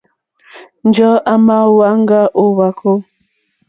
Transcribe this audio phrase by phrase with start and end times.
[0.87, 2.91] Njɔ̀ɔ́ à mà hwáŋgá ó hwàkó.